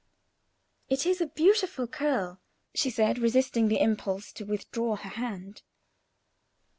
[0.89, 2.39] "It is a beautiful curl,"
[2.73, 5.61] she said, resisting the impulse to withdraw her hand.